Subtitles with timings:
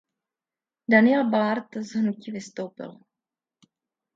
[0.89, 2.99] Daniel Ballard z hnutí vystoupil.